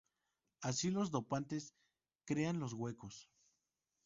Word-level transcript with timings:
Así 0.61 0.89
los 0.89 1.11
dopantes 1.11 1.75
crean 2.25 2.59
los 2.59 2.73
"huecos". 2.73 3.29